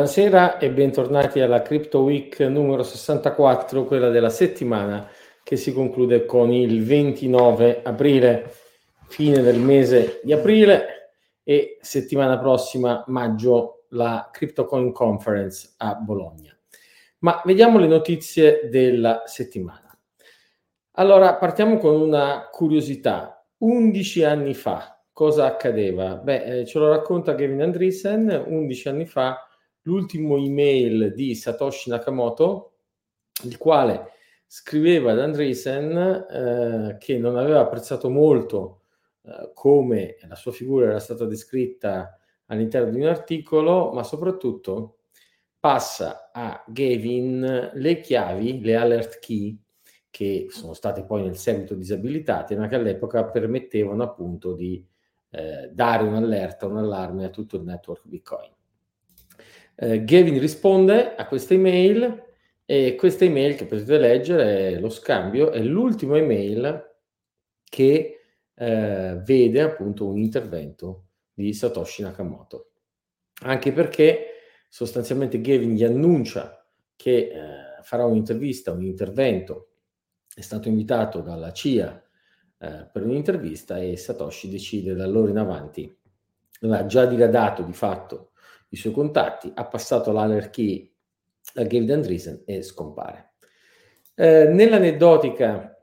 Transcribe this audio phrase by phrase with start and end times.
[0.00, 5.06] Buonasera e bentornati alla Crypto Week numero 64, quella della settimana
[5.42, 8.50] che si conclude con il 29 aprile,
[9.08, 16.56] fine del mese di aprile e settimana prossima, maggio, la CryptoCoin Conference a Bologna.
[17.18, 19.94] Ma vediamo le notizie della settimana.
[20.92, 23.46] Allora, partiamo con una curiosità.
[23.58, 26.14] 11 anni fa, cosa accadeva?
[26.14, 29.44] Beh, eh, ce lo racconta Kevin Andreessen, 11 anni fa
[29.82, 32.72] l'ultimo email di Satoshi Nakamoto,
[33.44, 34.12] il quale
[34.46, 38.82] scriveva ad Andreessen eh, che non aveva apprezzato molto
[39.22, 44.96] eh, come la sua figura era stata descritta all'interno di un articolo, ma soprattutto
[45.58, 49.56] passa a Gavin le chiavi, le alert key,
[50.10, 54.84] che sono state poi nel seguito disabilitate, ma che all'epoca permettevano appunto di
[55.30, 58.50] eh, dare un'allerta, un allarme a tutto il network Bitcoin.
[59.82, 62.22] Eh, Gavin risponde a questa email
[62.66, 66.98] e questa email che potete leggere è lo scambio, è l'ultimo email
[67.64, 68.18] che
[68.54, 72.72] eh, vede appunto un intervento di Satoshi Nakamoto.
[73.44, 74.26] Anche perché
[74.68, 76.62] sostanzialmente Gavin gli annuncia
[76.94, 79.68] che eh, farà un'intervista, un intervento,
[80.34, 82.02] è stato invitato dalla CIA
[82.58, 85.98] eh, per un'intervista e Satoshi decide da allora in avanti,
[86.60, 88.29] aveva già diradato di fatto
[88.70, 90.12] i suoi contatti, ha passato
[90.50, 90.92] key
[91.54, 93.34] a David Andreessen e scompare.
[94.14, 95.74] Eh, nell'aneddotica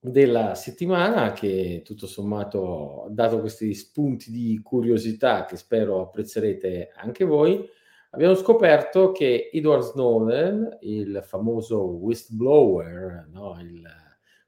[0.00, 7.24] della settimana, che tutto sommato ha dato questi spunti di curiosità che spero apprezzerete anche
[7.24, 7.66] voi,
[8.10, 13.58] abbiamo scoperto che Edward Snowden, il famoso whistleblower, no?
[13.60, 13.82] il,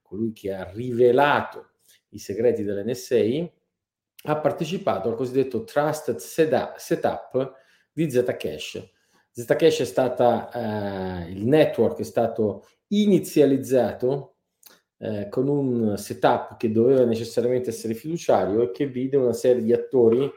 [0.02, 1.70] colui che ha rivelato
[2.10, 3.50] i segreti dell'NSA,
[4.24, 7.58] ha partecipato al cosiddetto Trusted Setup
[7.92, 8.88] di Zcash.
[9.32, 14.36] Zcash è stata, eh, il network è stato inizializzato
[14.98, 19.72] eh, con un setup che doveva necessariamente essere fiduciario e che vide una serie di
[19.72, 20.30] attori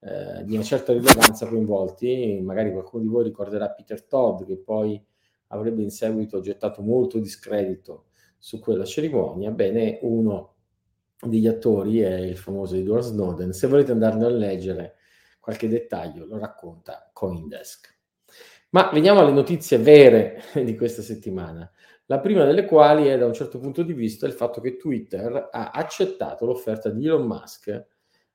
[0.00, 2.40] eh, di una certa rilevanza coinvolti.
[2.42, 5.02] Magari qualcuno di voi ricorderà Peter Todd che poi
[5.48, 8.06] avrebbe in seguito gettato molto discredito
[8.38, 9.50] su quella cerimonia.
[9.50, 10.54] Bene, uno
[11.20, 13.52] degli attori è il famoso Edward Snowden.
[13.52, 14.96] Se volete andarne a leggere
[15.44, 17.94] qualche dettaglio lo racconta Coindesk.
[18.70, 21.70] Ma veniamo alle notizie vere di questa settimana.
[22.06, 25.50] La prima delle quali è da un certo punto di vista il fatto che Twitter
[25.52, 27.86] ha accettato l'offerta di Elon Musk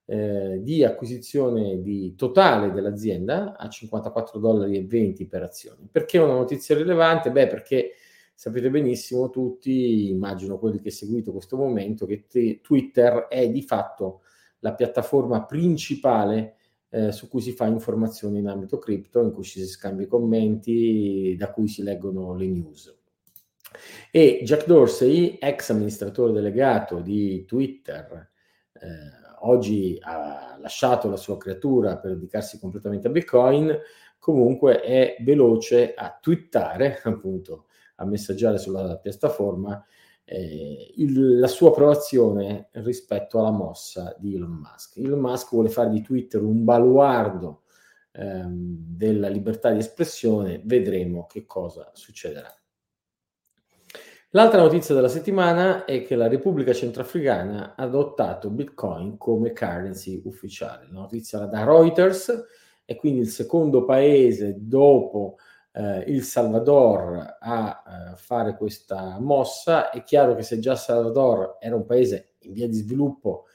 [0.06, 5.88] eh, di acquisizione di totale dell'azienda a 54 dollari 20 per azione.
[5.92, 7.32] Perché è una notizia rilevante?
[7.32, 7.94] Beh, perché
[8.36, 14.22] sapete benissimo tutti, immagino quelli che seguite questo momento, che t- Twitter è di fatto
[14.60, 16.58] la piattaforma principale
[16.90, 21.36] eh, su cui si fa informazione in ambito cripto, in cui si scambia i commenti,
[21.38, 22.98] da cui si leggono le news.
[24.12, 28.30] E Jack Dorsey, ex amministratore delegato di Twitter,
[28.74, 28.88] eh,
[29.42, 33.78] oggi ha lasciato la sua creatura per dedicarsi completamente a Bitcoin,
[34.18, 39.84] comunque è veloce a twittare, appunto, a messaggiare sulla piattaforma
[40.32, 44.98] eh, il, la sua approvazione rispetto alla mossa di Elon Musk.
[44.98, 47.64] Elon Musk vuole fare di Twitter un baluardo
[48.12, 52.54] ehm, della libertà di espressione, vedremo che cosa succederà.
[54.34, 60.86] L'altra notizia della settimana è che la Repubblica Centrafricana ha adottato Bitcoin come currency ufficiale.
[60.92, 62.46] La notizia da Reuters
[62.86, 65.38] è quindi il secondo paese dopo
[65.72, 69.90] eh, il Salvador a eh, fare questa mossa.
[69.90, 73.46] È chiaro che se già Salvador era un paese in via di sviluppo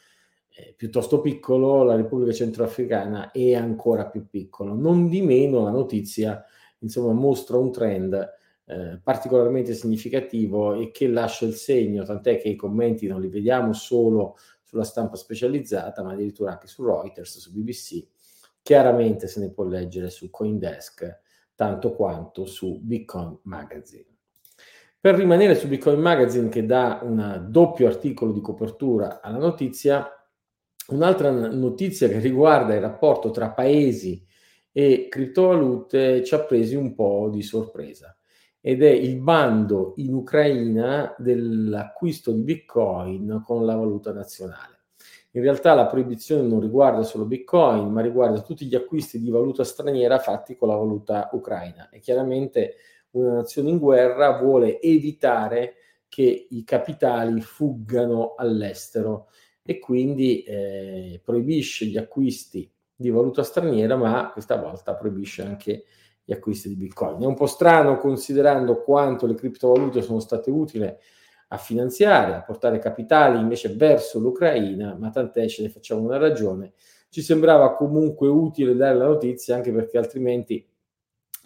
[0.56, 4.74] eh, piuttosto piccolo, la Repubblica Centroafricana è ancora più piccolo.
[4.74, 6.44] Non di meno la notizia
[6.78, 8.32] insomma, mostra un trend
[8.66, 13.72] eh, particolarmente significativo e che lascia il segno, tant'è che i commenti non li vediamo
[13.72, 18.06] solo sulla stampa specializzata, ma addirittura anche su Reuters, su BBC.
[18.62, 21.22] Chiaramente se ne può leggere su Coindesk
[21.54, 24.06] tanto quanto su Bitcoin Magazine.
[25.00, 30.08] Per rimanere su Bitcoin Magazine che dà un doppio articolo di copertura alla notizia,
[30.88, 34.24] un'altra notizia che riguarda il rapporto tra paesi
[34.72, 38.16] e criptovalute ci ha presi un po' di sorpresa
[38.60, 44.73] ed è il bando in Ucraina dell'acquisto di Bitcoin con la valuta nazionale.
[45.36, 49.64] In realtà la proibizione non riguarda solo Bitcoin, ma riguarda tutti gli acquisti di valuta
[49.64, 51.88] straniera fatti con la valuta ucraina.
[51.90, 52.76] E chiaramente
[53.10, 55.74] una nazione in guerra vuole evitare
[56.08, 59.26] che i capitali fuggano all'estero
[59.64, 65.84] e quindi eh, proibisce gli acquisti di valuta straniera, ma questa volta proibisce anche
[66.22, 67.20] gli acquisti di Bitcoin.
[67.20, 70.94] È un po' strano considerando quanto le criptovalute sono state utili
[71.48, 76.72] a finanziare, a portare capitali invece verso l'Ucraina, ma tant'è, ce ne facciamo una ragione.
[77.08, 80.66] Ci sembrava comunque utile dare la notizia anche perché altrimenti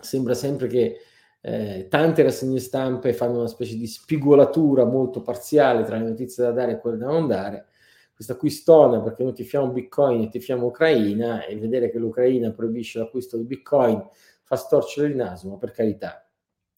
[0.00, 0.96] sembra sempre che
[1.40, 6.52] eh, tante rassegne stampe fanno una specie di spigolatura molto parziale tra le notizie da
[6.52, 7.66] dare e quelle da non dare.
[8.14, 12.98] Questa qui stona perché noi tifiamo Bitcoin e tifiamo Ucraina e vedere che l'Ucraina proibisce
[12.98, 14.04] l'acquisto di Bitcoin
[14.42, 16.28] fa storcere il naso, ma per carità,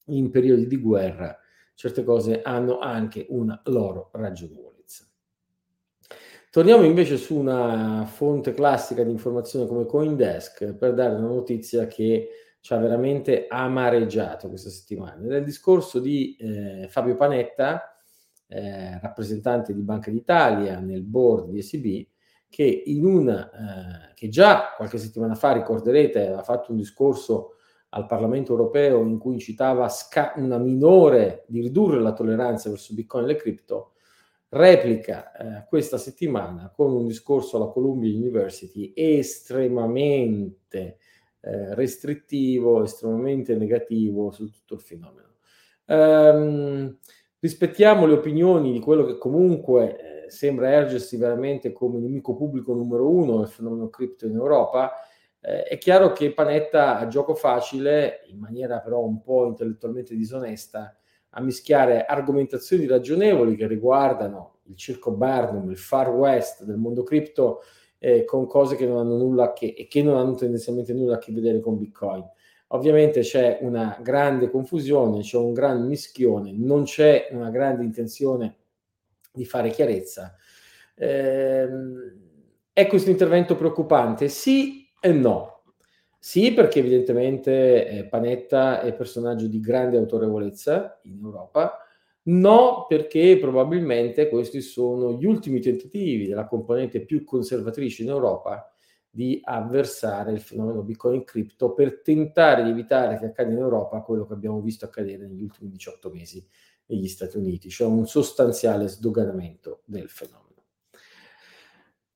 [0.07, 1.39] in periodi di guerra
[1.81, 5.07] certe cose hanno anche una loro ragionevolezza.
[6.51, 12.29] Torniamo invece su una fonte classica di informazione come Coindesk per dare una notizia che
[12.61, 15.23] ci ha veramente amareggiato questa settimana.
[15.23, 17.95] Nel discorso di eh, Fabio Panetta,
[18.47, 22.07] eh, rappresentante di Banca d'Italia nel board di SB,
[22.51, 23.51] che, in una,
[24.11, 27.55] eh, che già qualche settimana fa, ricorderete, aveva fatto un discorso
[27.91, 33.25] al Parlamento europeo in cui incitava sca- una minore di ridurre la tolleranza verso Bitcoin
[33.25, 33.93] e le cripto,
[34.51, 40.99] replica eh, questa settimana con un discorso alla Columbia University estremamente
[41.41, 45.29] eh, restrittivo, estremamente negativo su tutto il fenomeno.
[45.87, 46.97] Um,
[47.41, 53.09] rispettiamo le opinioni di quello che comunque eh, sembra ergersi veramente come nemico pubblico numero
[53.09, 54.93] uno del fenomeno cripto in Europa.
[55.43, 60.97] Eh, è chiaro che Panetta ha gioco facile, in maniera però un po' intellettualmente disonesta,
[61.31, 67.63] a mischiare argomentazioni ragionevoli che riguardano il circo Barnum, il far west del mondo cripto,
[67.99, 71.15] eh, con cose che non hanno nulla a che, e che non hanno tendenzialmente nulla
[71.15, 72.25] a che vedere con Bitcoin.
[72.69, 78.57] Ovviamente c'è una grande confusione, c'è un gran mischione, non c'è una grande intenzione
[79.33, 80.37] di fare chiarezza.
[80.95, 81.69] Eh,
[82.73, 84.29] è questo intervento preoccupante?
[84.29, 85.63] Sì e no.
[86.19, 91.79] Sì, perché evidentemente eh, Panetta è personaggio di grande autorevolezza in Europa,
[92.25, 98.71] No, perché probabilmente questi sono gli ultimi tentativi della componente più conservatrice in Europa
[99.09, 104.27] di avversare il fenomeno Bitcoin cripto per tentare di evitare che accada in Europa quello
[104.27, 106.47] che abbiamo visto accadere negli ultimi 18 mesi
[106.87, 110.50] negli Stati Uniti, cioè un sostanziale sdoganamento del fenomeno.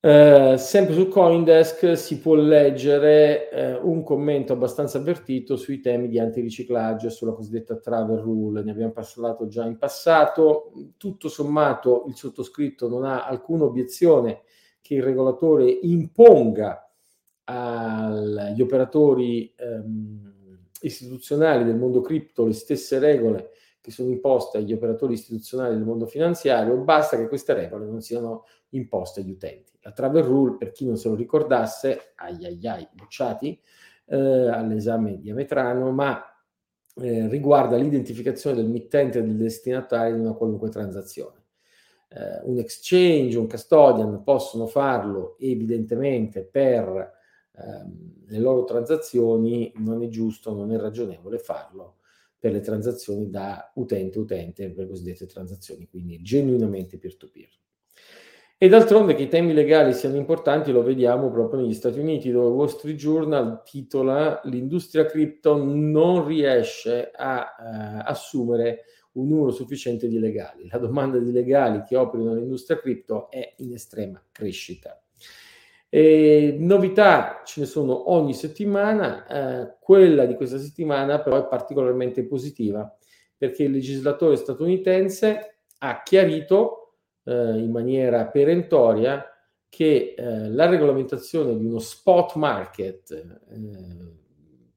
[0.07, 6.19] Eh, sempre su Coindesk si può leggere eh, un commento abbastanza avvertito sui temi di
[6.19, 8.61] antiriciclaggio e sulla cosiddetta travel rule.
[8.61, 10.73] Ne abbiamo parlato già in passato.
[10.97, 14.43] Tutto sommato, il sottoscritto non ha alcuna obiezione
[14.79, 16.87] che il regolatore imponga
[17.45, 20.33] agli operatori ehm,
[20.81, 23.49] istituzionali del mondo cripto le stesse regole
[23.81, 28.45] che sono imposte agli operatori istituzionali del mondo finanziario, basta che queste regole non siano
[28.75, 29.73] imposte agli utenti.
[29.81, 33.59] La travel rule, per chi non se lo ricordasse, ai ai ai, bocciati
[34.07, 36.21] eh, all'esame di Ametrano, ma
[36.97, 41.43] eh, riguarda l'identificazione del mittente e del destinatario di una qualunque transazione.
[42.09, 47.13] Eh, un exchange, un custodian possono farlo evidentemente per
[47.51, 51.97] ehm, le loro transazioni, non è giusto, non è ragionevole farlo
[52.37, 57.49] per le transazioni da utente-utente, per le cosiddette transazioni, quindi genuinamente peer-to-peer.
[58.57, 62.55] E d'altronde che i temi legali siano importanti lo vediamo proprio negli Stati Uniti, dove
[62.55, 68.85] Wall Street Journal titola l'industria cripto non riesce a eh, assumere
[69.15, 70.69] un numero sufficiente di legali.
[70.69, 75.01] La domanda di legali che operano nell'industria cripto è in estrema crescita.
[75.89, 82.23] E novità ce ne sono ogni settimana, eh, quella di questa settimana però è particolarmente
[82.23, 82.89] positiva
[83.37, 86.84] perché il legislatore statunitense ha chiarito
[87.25, 89.25] eh, in maniera perentoria
[89.69, 94.13] che eh, la regolamentazione di uno spot market eh,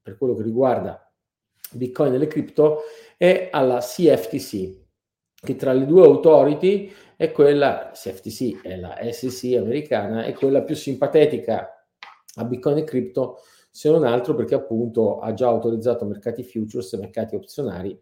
[0.01, 1.09] per quello che riguarda
[1.71, 2.81] Bitcoin e le cripto
[3.15, 4.77] è alla CFTC,
[5.35, 10.75] che tra le due authority è quella, CFTC è la SEC americana, è quella più
[10.75, 11.85] simpatetica
[12.35, 13.39] a Bitcoin e cripto,
[13.69, 17.97] se non altro perché appunto ha già autorizzato mercati futures e mercati opzionari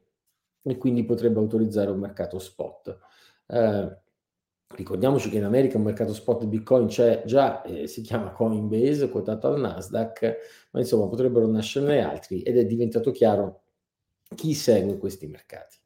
[0.64, 2.98] e quindi potrebbe autorizzare un mercato spot.
[3.48, 3.98] Eh,
[4.76, 9.10] ricordiamoci che in America un mercato spot di Bitcoin c'è già, eh, si chiama Coinbase,
[9.10, 10.38] quotato al Nasdaq,
[10.72, 13.62] ma insomma potrebbero nascerne altri ed è diventato chiaro
[14.36, 15.78] chi segue questi mercati.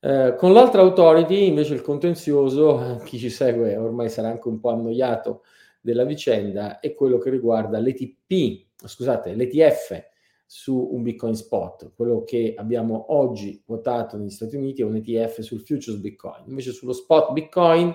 [0.00, 4.70] Eh, con l'altra authority invece il contenzioso, chi ci segue ormai sarà anche un po'
[4.70, 5.42] annoiato
[5.80, 10.08] della vicenda, è quello che riguarda l'ETP, scusate, l'ETF
[10.52, 11.92] su un Bitcoin spot.
[11.94, 16.42] Quello che abbiamo oggi votato negli Stati Uniti è un ETF sul futures Bitcoin.
[16.48, 17.94] Invece sullo spot Bitcoin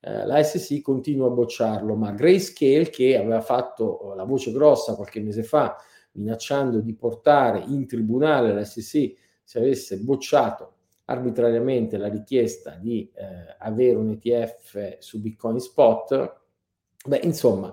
[0.00, 5.20] eh, la SEC continua a bocciarlo, ma Grayscale, che aveva fatto la voce grossa qualche
[5.20, 5.74] mese fa
[6.12, 10.74] minacciando di portare in tribunale la SEC se avesse bocciato
[11.06, 16.40] arbitrariamente la richiesta di eh, avere un ETF su Bitcoin Spot,
[17.06, 17.72] beh, insomma,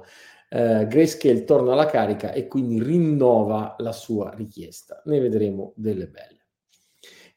[0.56, 5.02] eh, Grayscale torna alla carica e quindi rinnova la sua richiesta.
[5.06, 6.42] Ne vedremo delle belle.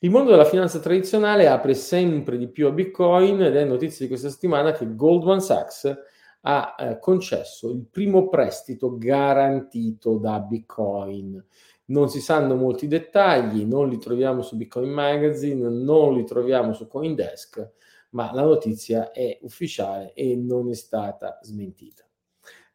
[0.01, 4.09] Il mondo della finanza tradizionale apre sempre di più a Bitcoin ed è notizia di
[4.09, 5.99] questa settimana che Goldman Sachs
[6.43, 11.43] ha eh, concesso il primo prestito garantito da Bitcoin.
[11.87, 16.87] Non si sanno molti dettagli, non li troviamo su Bitcoin Magazine, non li troviamo su
[16.87, 17.71] Coindesk,
[18.11, 22.06] ma la notizia è ufficiale e non è stata smentita.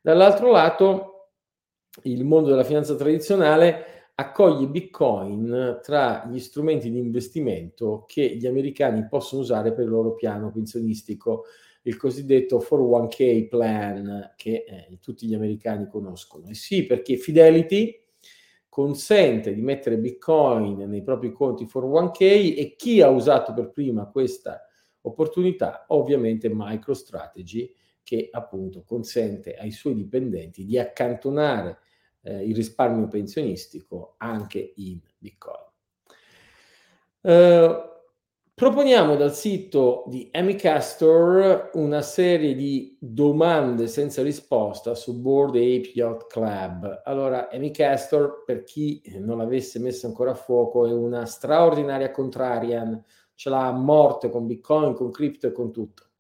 [0.03, 1.29] Dall'altro lato,
[2.03, 9.05] il mondo della finanza tradizionale accoglie Bitcoin tra gli strumenti di investimento che gli americani
[9.08, 11.46] possono usare per il loro piano pensionistico,
[11.84, 16.48] il cosiddetto 401k plan che eh, tutti gli americani conoscono.
[16.48, 17.96] E sì, perché Fidelity
[18.70, 24.65] consente di mettere Bitcoin nei propri conti 401k e chi ha usato per prima questa
[25.01, 25.86] opportunità?
[25.89, 31.79] Ovviamente MicroStrategy che appunto consente ai suoi dipendenti di accantonare
[32.24, 35.70] eh, il risparmio pensionistico anche in Bitcoin.
[37.22, 37.89] Eh,
[38.53, 46.27] proponiamo dal sito di Amicastor una serie di domande senza risposta su Board Ape Yacht
[46.27, 47.01] Club.
[47.05, 53.03] Allora, Amicastor, per chi non l'avesse messo ancora a fuoco, è una straordinaria contrarian,
[53.36, 56.11] ce l'ha a morte con Bitcoin, con cripto e con tutto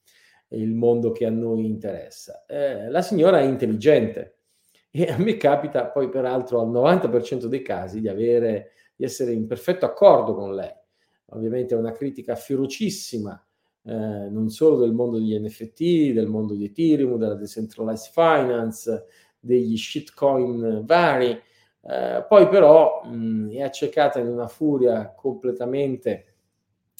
[0.51, 2.45] il mondo che a noi interessa.
[2.47, 4.37] Eh, la signora è intelligente,
[4.91, 9.47] e a me capita poi peraltro al 90% dei casi di, avere, di essere in
[9.47, 10.73] perfetto accordo con lei.
[11.33, 13.41] Ovviamente è una critica ferocissima
[13.83, 19.05] eh, non solo del mondo degli NFT, del mondo di Ethereum, della decentralized finance,
[19.39, 21.39] degli shitcoin vari,
[21.83, 26.25] eh, poi però mh, è accecata in una furia completamente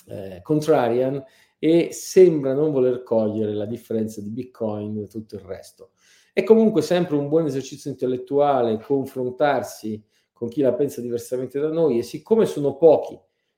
[0.07, 1.23] eh, contrarian
[1.63, 5.91] e sembra non voler cogliere la differenza di Bitcoin da tutto il resto.
[6.33, 10.03] È comunque sempre un buon esercizio intellettuale confrontarsi
[10.33, 13.15] con chi la pensa diversamente da noi e siccome sono pochi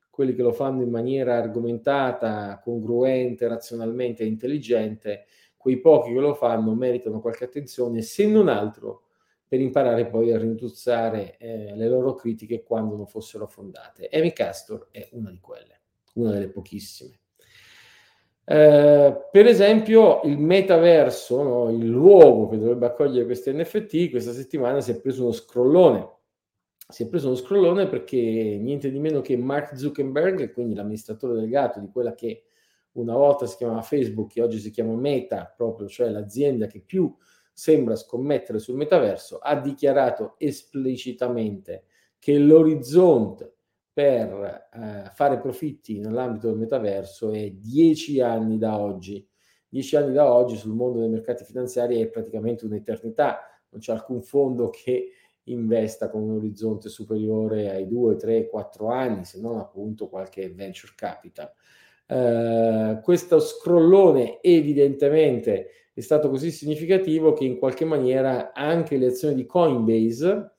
[0.10, 5.24] quelli che lo fanno in maniera argomentata, congruente, razionalmente intelligente,
[5.56, 9.04] quei pochi che lo fanno meritano qualche attenzione, se non altro
[9.48, 14.10] per imparare poi a rintuzzare eh, le loro critiche quando non fossero fondate.
[14.12, 15.84] Amy Castor è una di quelle,
[16.16, 17.22] una delle pochissime.
[18.46, 21.70] Eh, per esempio, il metaverso, no?
[21.70, 26.12] il luogo che dovrebbe accogliere questi NFT, questa settimana si è preso uno scrollone.
[26.86, 31.80] Si è preso uno scrollone perché niente di meno che Mark Zuckerberg, quindi l'amministratore delegato
[31.80, 32.44] di quella che
[32.94, 37.16] una volta si chiamava Facebook e oggi si chiama Meta, proprio cioè l'azienda che più
[37.54, 41.86] sembra scommettere sul metaverso, ha dichiarato esplicitamente
[42.20, 43.53] che l'orizzonte
[43.94, 49.26] per eh, fare profitti nell'ambito del metaverso è 10 anni da oggi.
[49.70, 54.22] 10 anni da oggi sul mondo dei mercati finanziari è praticamente un'eternità, non c'è alcun
[54.22, 55.10] fondo che
[55.46, 60.94] investa con un orizzonte superiore ai 2, 3, 4 anni, se non appunto qualche venture
[60.96, 61.52] capital.
[62.06, 69.36] Uh, questo scrollone evidentemente è stato così significativo che in qualche maniera anche le azioni
[69.36, 70.53] di Coinbase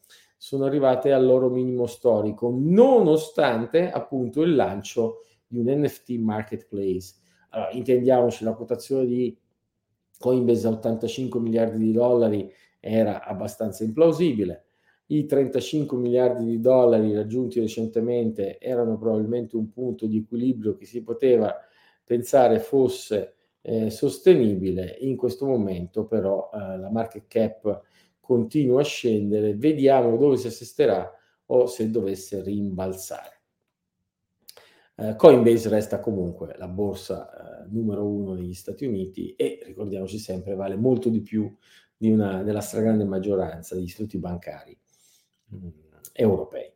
[0.44, 7.14] sono arrivate al loro minimo storico, nonostante appunto il lancio di un NFT marketplace.
[7.48, 9.34] Allora, intendiamoci, la quotazione di
[10.18, 14.66] Coinbase a 85 miliardi di dollari era abbastanza implausibile.
[15.06, 21.02] I 35 miliardi di dollari raggiunti recentemente erano probabilmente un punto di equilibrio che si
[21.02, 21.58] poteva
[22.04, 24.94] pensare fosse eh, sostenibile.
[25.00, 27.92] In questo momento però eh, la market cap
[28.24, 31.12] continua a scendere, vediamo dove si assisterà
[31.46, 33.42] o se dovesse rimbalzare.
[34.96, 40.54] Uh, Coinbase resta comunque la borsa uh, numero uno negli Stati Uniti e ricordiamoci sempre
[40.54, 41.52] vale molto di più
[41.96, 44.78] di una, della stragrande maggioranza degli istituti bancari
[45.48, 45.68] mh,
[46.12, 46.72] europei.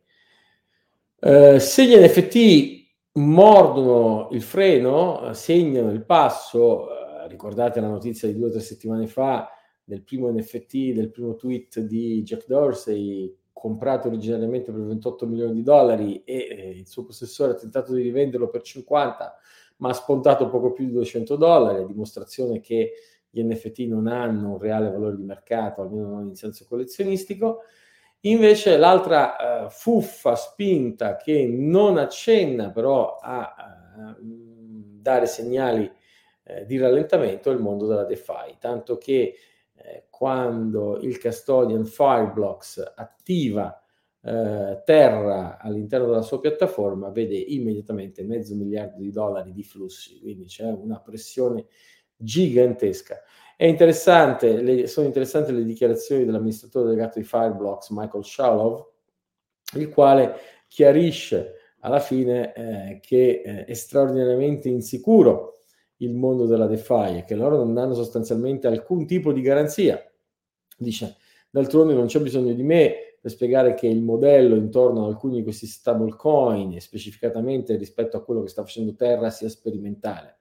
[1.21, 6.87] Uh, se gli NFT mordono il freno, segnano il passo,
[7.27, 9.49] ricordate la notizia di due o tre settimane fa
[9.89, 15.63] del primo NFT, del primo tweet di Jack Dorsey, comprato originariamente per 28 milioni di
[15.63, 19.35] dollari e eh, il suo possessore ha tentato di rivenderlo per 50,
[19.77, 22.93] ma ha spontato poco più di 200 dollari, dimostrazione che
[23.31, 27.61] gli NFT non hanno un reale valore di mercato, almeno non in senso collezionistico.
[28.21, 35.91] Invece l'altra uh, fuffa spinta che non accenna però a, a dare segnali
[36.43, 39.35] eh, di rallentamento è il mondo della DeFi, tanto che
[40.19, 43.81] quando il custodian Fireblocks attiva
[44.21, 50.43] eh, Terra all'interno della sua piattaforma vede immediatamente mezzo miliardo di dollari di flussi, quindi
[50.43, 51.67] c'è una pressione
[52.17, 53.21] gigantesca.
[53.55, 58.85] Interessante, le, sono interessanti le dichiarazioni dell'amministratore delegato di Fireblocks, Michael Shalov,
[59.75, 60.35] il quale
[60.67, 65.59] chiarisce alla fine eh, che eh, è straordinariamente insicuro
[66.01, 70.03] il mondo della DeFi e che loro non danno sostanzialmente alcun tipo di garanzia.
[70.79, 71.17] Dice,
[71.49, 75.43] d'altronde non c'è bisogno di me per spiegare che il modello intorno ad alcuni di
[75.43, 80.37] questi stablecoin e specificatamente rispetto a quello che sta facendo Terra sia sperimentale.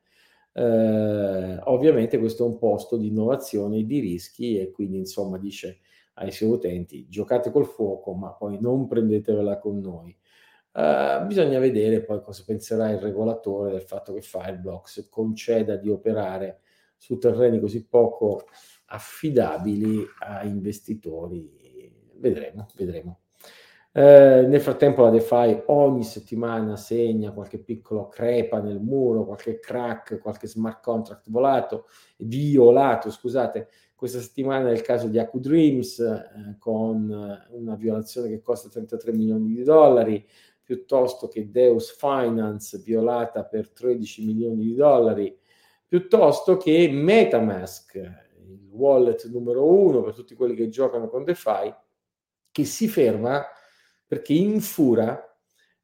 [0.52, 5.80] Eh, ovviamente questo è un posto di innovazione e di rischi e quindi insomma dice
[6.14, 10.16] ai suoi utenti giocate col fuoco ma poi non prendetevela con noi.
[10.70, 16.60] Uh, bisogna vedere poi cosa penserà il regolatore del fatto che Fireblocks conceda di operare
[16.96, 18.44] su terreni così poco
[18.88, 21.50] affidabili a investitori.
[22.14, 23.20] Vedremo, vedremo.
[23.90, 30.18] Eh, nel frattempo la DeFi ogni settimana segna qualche piccolo crepa nel muro, qualche crack,
[30.20, 31.86] qualche smart contract volato,
[32.18, 33.68] violato, scusate.
[33.96, 37.10] Questa settimana è il caso di Aku Dreams eh, con
[37.50, 40.24] una violazione che costa 33 milioni di dollari,
[40.62, 45.36] piuttosto che Deus Finance violata per 13 milioni di dollari,
[45.88, 51.74] piuttosto che Metamask, il wallet numero uno per tutti quelli che giocano con DeFi,
[52.50, 53.44] che si ferma
[54.06, 55.22] perché Infura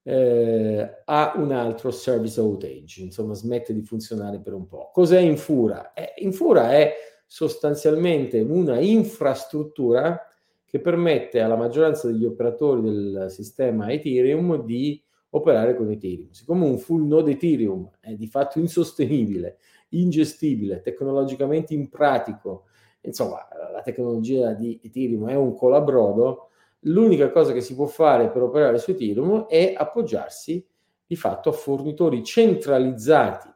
[0.02, 4.90] eh, ha un altro service outage, insomma smette di funzionare per un po'.
[4.92, 5.92] Cos'è Infura?
[5.92, 6.94] Eh, Infura è
[7.26, 10.20] sostanzialmente una infrastruttura
[10.64, 16.30] che permette alla maggioranza degli operatori del sistema Ethereum di operare con Ethereum.
[16.30, 19.58] Siccome un full node Ethereum è di fatto insostenibile,
[20.00, 22.64] ingestibile, tecnologicamente impratico,
[23.02, 26.48] insomma la tecnologia di Ethereum è un colabrodo,
[26.80, 30.64] l'unica cosa che si può fare per operare su Ethereum è appoggiarsi
[31.06, 33.52] di fatto a fornitori centralizzati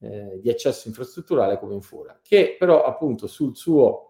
[0.00, 4.04] eh, di accesso infrastrutturale come Infura, che però appunto sul suo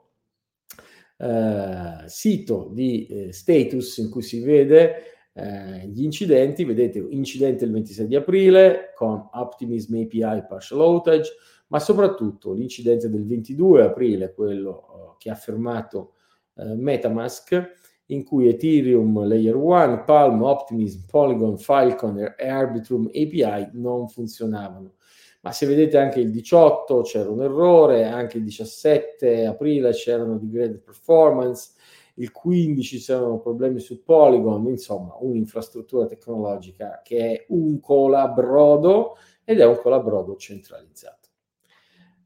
[1.18, 5.02] eh, sito di eh, status in cui si vede
[5.32, 11.32] eh, gli incidenti, vedete incidente il 26 di aprile con Optimism API partial outage,
[11.68, 16.14] ma soprattutto l'incidente del 22 aprile, quello oh, che ha fermato
[16.54, 17.76] eh, Metamask,
[18.06, 24.94] in cui Ethereum Layer 1, Palm, Optimism, Polygon, Falcon e Arbitrum API non funzionavano.
[25.40, 30.80] Ma se vedete anche il 18 c'era un errore, anche il 17 aprile c'erano degraded
[30.80, 31.72] performance,
[32.14, 39.66] il 15 c'erano problemi su Polygon, insomma un'infrastruttura tecnologica che è un colabrodo ed è
[39.66, 41.17] un colabrodo centralizzato.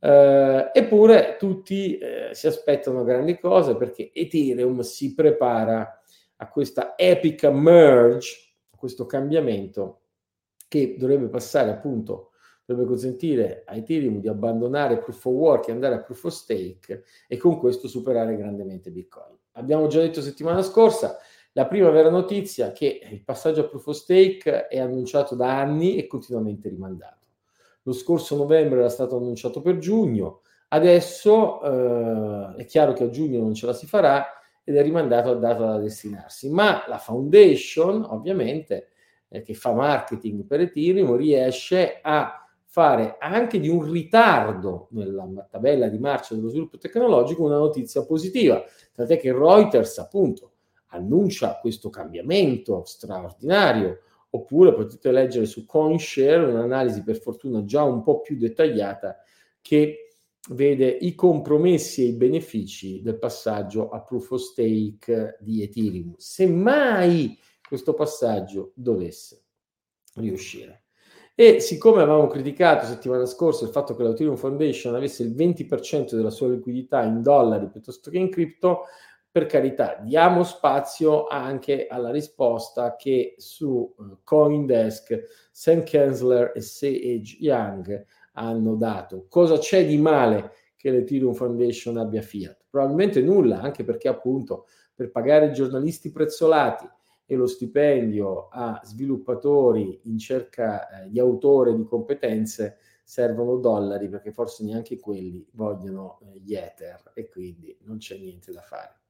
[0.02, 6.02] Uh, eppure tutti uh, si aspettano grandi cose perché Ethereum si prepara
[6.38, 10.00] a questa epic merge, questo cambiamento
[10.66, 12.32] che dovrebbe passare appunto,
[12.64, 17.04] dovrebbe consentire a Ethereum di abbandonare proof of work e andare a proof of stake
[17.28, 19.38] e con questo superare grandemente Bitcoin.
[19.52, 21.16] Abbiamo già detto settimana scorsa,
[21.52, 25.60] la prima vera notizia è che il passaggio a proof of stake è annunciato da
[25.60, 27.21] anni e continuamente rimandato
[27.82, 33.40] lo scorso novembre era stato annunciato per giugno, adesso eh, è chiaro che a giugno
[33.40, 34.26] non ce la si farà
[34.64, 38.88] ed è rimandato a data da destinarsi, ma la foundation ovviamente
[39.28, 45.88] eh, che fa marketing per Ethereum riesce a fare anche di un ritardo nella tabella
[45.88, 48.64] di marcia dello sviluppo tecnologico una notizia positiva,
[48.94, 50.52] tant'è che Reuters appunto
[50.86, 53.98] annuncia questo cambiamento straordinario
[54.34, 59.18] oppure potete leggere su CoinShare un'analisi per fortuna già un po' più dettagliata
[59.60, 60.16] che
[60.50, 66.14] vede i compromessi e i benefici del passaggio a proof of stake di Ethereum.
[66.16, 69.44] Se mai questo passaggio dovesse
[70.14, 70.84] riuscire.
[71.34, 76.30] E siccome avevamo criticato settimana scorsa il fatto che l'Ethereum Foundation avesse il 20% della
[76.30, 78.82] sua liquidità in dollari piuttosto che in cripto,
[79.32, 87.38] per carità, diamo spazio anche alla risposta che su uh, Coindesk Sam Kensler e Sage
[87.40, 89.24] Young hanno dato.
[89.30, 92.66] Cosa c'è di male che l'Ethereum Foundation abbia Fiat?
[92.68, 96.86] Probabilmente nulla, anche perché appunto per pagare giornalisti prezzolati
[97.24, 104.30] e lo stipendio a sviluppatori in cerca eh, di autore di competenze servono dollari perché
[104.30, 109.01] forse neanche quelli vogliono eh, gli Ether e quindi non c'è niente da fare.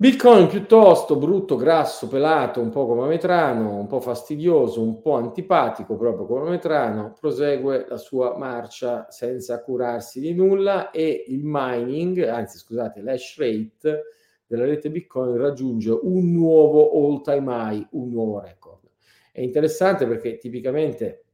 [0.00, 5.94] Bitcoin piuttosto brutto, grasso, pelato, un po' come Metrano, un po' fastidioso, un po' antipatico
[5.98, 12.56] proprio come Metrano, prosegue la sua marcia senza curarsi di nulla e il mining, anzi
[12.56, 14.04] scusate, l'hash rate
[14.46, 18.88] della rete Bitcoin raggiunge un nuovo all time high, un nuovo record.
[19.30, 21.24] È interessante perché tipicamente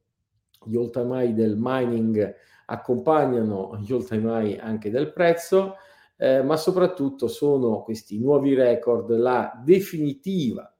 [0.65, 5.77] gli all time high del mining accompagnano gli all time high anche del prezzo,
[6.17, 10.75] eh, ma soprattutto sono questi nuovi record la definitiva,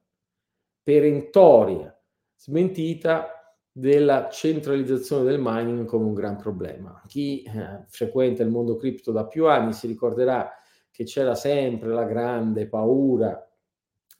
[0.82, 1.96] perentoria
[2.34, 3.28] smentita
[3.70, 7.00] della centralizzazione del mining come un gran problema.
[7.06, 10.50] Chi eh, frequenta il mondo cripto da più anni si ricorderà
[10.90, 13.40] che c'era sempre la grande paura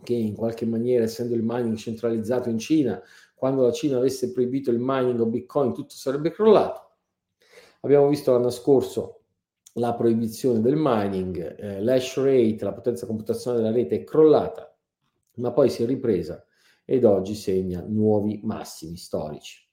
[0.00, 3.02] che in qualche maniera, essendo il mining centralizzato in Cina,
[3.34, 6.98] quando la Cina avesse proibito il mining o Bitcoin, tutto sarebbe crollato.
[7.80, 9.17] Abbiamo visto l'anno scorso
[9.78, 14.76] la proibizione del mining, eh, l'hash rate, la potenza computazionale della rete è crollata,
[15.34, 16.44] ma poi si è ripresa
[16.84, 19.66] ed oggi segna nuovi massimi storici.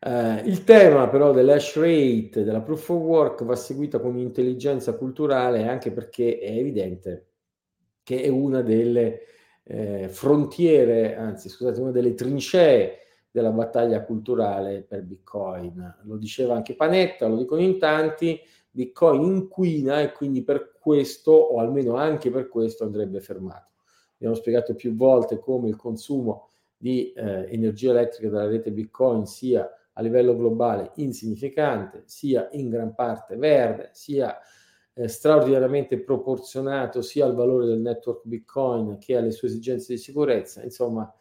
[0.00, 5.66] Uh, il tema però dell'hash rate, della proof of work va seguita con intelligenza culturale
[5.66, 7.30] anche perché è evidente
[8.04, 9.22] che è una delle
[9.64, 12.98] eh, frontiere, anzi scusate, una delle trincee
[13.30, 15.98] della battaglia culturale per Bitcoin.
[16.04, 18.40] Lo diceva anche Panetta, lo dicono in tanti,
[18.78, 23.70] Bitcoin inquina e quindi per questo, o almeno anche per questo, andrebbe fermato.
[24.14, 29.68] Abbiamo spiegato più volte come il consumo di eh, energia elettrica dalla rete Bitcoin sia
[29.94, 34.38] a livello globale insignificante, sia in gran parte verde, sia
[34.92, 40.62] eh, straordinariamente proporzionato sia al valore del network Bitcoin che alle sue esigenze di sicurezza.
[40.62, 41.12] Insomma,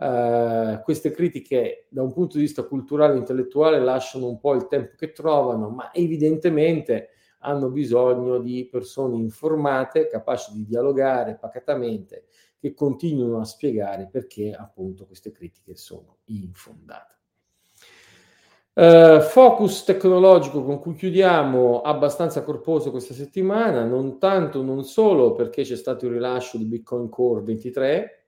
[0.00, 4.68] eh, queste critiche da un punto di vista culturale e intellettuale lasciano un po' il
[4.68, 7.08] tempo che trovano, ma evidentemente
[7.40, 12.26] hanno bisogno di persone informate, capaci di dialogare pacatamente,
[12.60, 17.16] che continuino a spiegare perché appunto queste critiche sono infondate.
[18.78, 25.64] Uh, focus tecnologico con cui chiudiamo abbastanza corposo questa settimana, non tanto, non solo perché
[25.64, 28.27] c'è stato il rilascio di Bitcoin Core 23,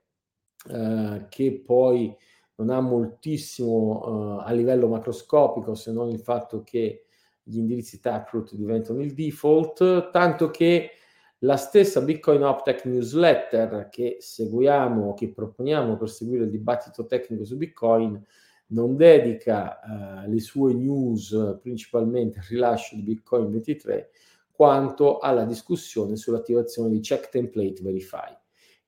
[0.68, 2.14] eh, che poi
[2.56, 7.06] non ha moltissimo eh, a livello macroscopico se non il fatto che
[7.42, 10.90] gli indirizzi Taproot diventano il default, tanto che
[11.38, 17.56] la stessa Bitcoin Optech newsletter che seguiamo, che proponiamo per seguire il dibattito tecnico su
[17.56, 18.22] Bitcoin,
[18.68, 19.80] non dedica
[20.24, 24.10] eh, le sue news principalmente al rilascio di Bitcoin 23,
[24.52, 28.39] quanto alla discussione sull'attivazione di Check Template Verify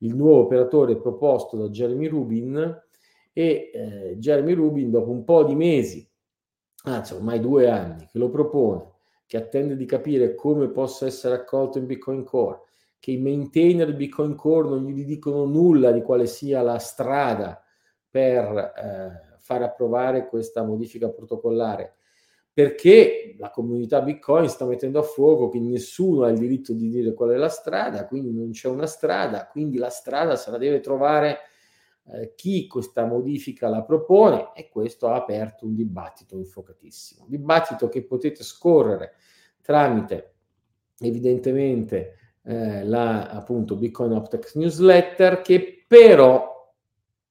[0.03, 2.83] il nuovo operatore proposto da Jeremy Rubin
[3.33, 6.09] e eh, Jeremy Rubin dopo un po' di mesi,
[6.85, 8.91] anzi ormai due anni, che lo propone,
[9.27, 12.61] che attende di capire come possa essere accolto in Bitcoin Core,
[12.99, 17.63] che i maintainer di Bitcoin Core non gli dicono nulla di quale sia la strada
[18.09, 21.97] per eh, far approvare questa modifica protocollare
[22.53, 27.15] perché la comunità Bitcoin sta mettendo a fuoco che nessuno ha il diritto di dire
[27.15, 30.81] qual è la strada, quindi non c'è una strada, quindi la strada se la deve
[30.81, 31.39] trovare
[32.09, 37.25] eh, chi questa modifica la propone e questo ha aperto un dibattito infocatissimo.
[37.27, 39.15] Dibattito che potete scorrere
[39.63, 40.35] tramite
[40.99, 46.75] evidentemente eh, la appunto Bitcoin Optex newsletter che però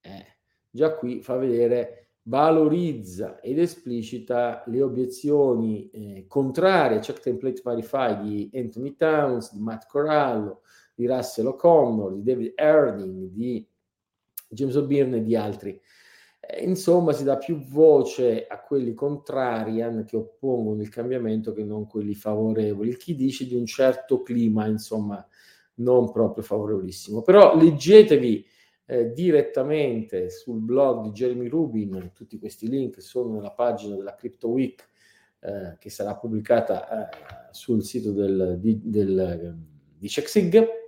[0.02, 0.38] eh,
[0.70, 8.22] già qui fa vedere valorizza ed esplicita le obiezioni eh, contrarie a Check Template Verify
[8.22, 10.62] di Anthony Towns, di Matt Corallo,
[10.94, 13.68] di Russell O'Connor, di David Erding, di
[14.48, 15.82] James O'Byrne e di altri.
[16.40, 21.88] Eh, insomma, si dà più voce a quelli contrarian che oppongono il cambiamento che non
[21.88, 22.98] quelli favorevoli.
[22.98, 25.26] Chi dice di un certo clima, insomma,
[25.76, 27.22] non proprio favorevolissimo.
[27.22, 28.46] Però leggetevi
[28.86, 34.50] eh, direttamente sul blog di Jeremy Rubin, tutti questi link sono nella pagina della Crypto
[34.50, 34.89] Week
[35.39, 37.17] eh, che sarà pubblicata eh,
[37.52, 39.58] sul sito del, di, del,
[39.98, 40.80] di CheckSig.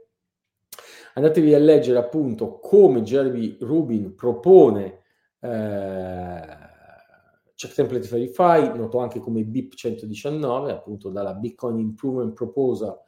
[1.16, 5.02] Andatevi a leggere appunto come Jeremy Rubin propone
[5.40, 6.72] eh,
[7.56, 13.00] Check Template Verify, noto anche come BIP 119, appunto dalla Bitcoin Improvement Proposal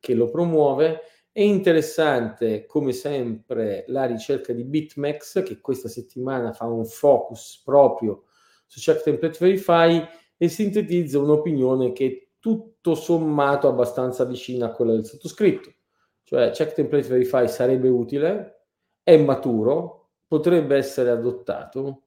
[0.00, 1.00] che lo promuove
[1.32, 8.24] è interessante, come sempre, la ricerca di BitMEX, che questa settimana fa un focus proprio
[8.66, 10.04] su Check Template Verify
[10.36, 15.72] e sintetizza un'opinione che è tutto sommato abbastanza vicina a quella del sottoscritto.
[16.24, 18.64] Cioè, Check Template Verify sarebbe utile,
[19.02, 22.04] è maturo, potrebbe essere adottato.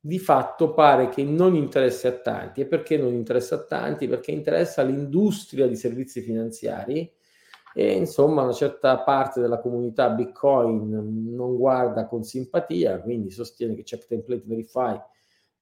[0.00, 2.60] Di fatto pare che non interessi a tanti.
[2.60, 4.06] E perché non interessa a tanti?
[4.06, 7.12] Perché interessa all'industria di servizi finanziari
[7.74, 13.82] e insomma una certa parte della comunità Bitcoin non guarda con simpatia, quindi sostiene che
[13.82, 15.00] Check Template Verify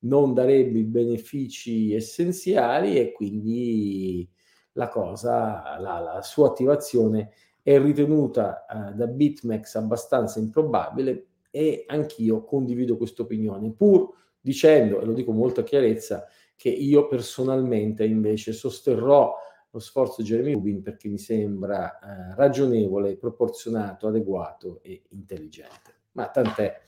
[0.01, 4.29] non darebbe i benefici essenziali e quindi
[4.73, 7.31] la cosa, la, la sua attivazione
[7.62, 15.05] è ritenuta eh, da BitMEX abbastanza improbabile e anch'io condivido questa opinione, pur dicendo, e
[15.05, 19.35] lo dico con molta chiarezza, che io personalmente invece sosterrò
[19.77, 25.95] lo sforzo di Jeremy Rubin perché mi sembra eh, ragionevole, proporzionato, adeguato e intelligente.
[26.12, 26.81] Ma tant'è,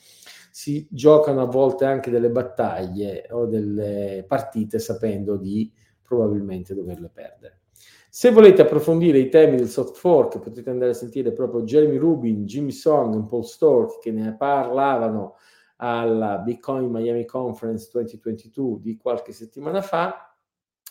[0.50, 5.70] si giocano a volte anche delle battaglie o delle partite sapendo di
[6.02, 7.60] probabilmente doverle perdere.
[8.08, 12.46] Se volete approfondire i temi del soft fork, potete andare a sentire proprio Jeremy Rubin,
[12.46, 15.36] Jimmy Song e Paul Stork che ne parlavano
[15.76, 20.27] alla Bitcoin Miami Conference 2022 di qualche settimana fa.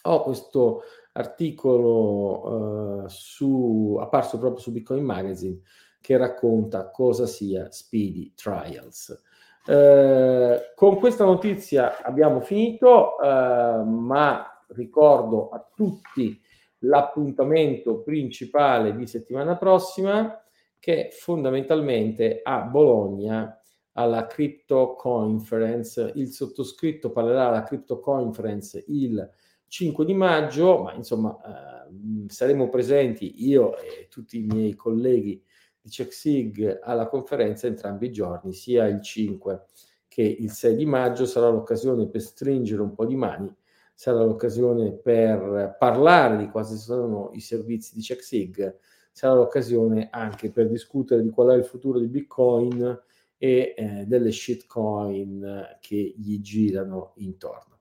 [0.08, 5.60] Ho questo articolo uh, su, apparso proprio su Bitcoin Magazine
[6.00, 9.24] che racconta cosa sia Speedy Trials.
[9.66, 16.40] Uh, con questa notizia abbiamo finito, uh, ma ricordo a tutti
[16.80, 20.42] l'appuntamento principale di settimana prossima
[20.80, 23.60] che fondamentalmente a Bologna
[23.94, 26.12] alla Crypto Conference.
[26.16, 29.30] Il sottoscritto parlerà alla Crypto Conference il
[29.68, 35.42] 5 di maggio, ma insomma eh, saremo presenti io e tutti i miei colleghi
[35.82, 39.66] di CheckSig alla conferenza entrambi i giorni, sia il 5
[40.08, 41.26] che il 6 di maggio.
[41.26, 43.54] Sarà l'occasione per stringere un po' di mani
[43.98, 48.78] sarà l'occasione per parlare di quali sono i servizi di CheckSig,
[49.12, 53.02] sarà l'occasione anche per discutere di qual è il futuro di Bitcoin
[53.40, 57.77] e eh, delle shitcoin che gli girano intorno.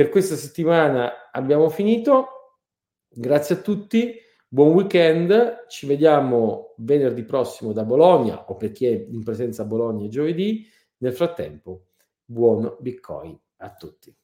[0.00, 2.28] Per questa settimana abbiamo finito,
[3.06, 4.14] grazie a tutti,
[4.48, 9.66] buon weekend, ci vediamo venerdì prossimo da Bologna o per chi è in presenza a
[9.66, 10.66] Bologna giovedì,
[11.00, 11.88] nel frattempo
[12.24, 14.16] buon Bitcoin a tutti.